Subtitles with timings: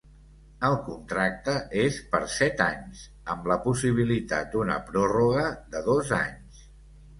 [0.69, 3.03] El contracte és per set anys,
[3.35, 6.69] amb la possibilitat d'una pròrroga de dos anys.